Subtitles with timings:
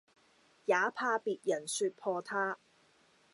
[0.03, 0.03] 又
[0.89, 2.57] 怕別人説破他，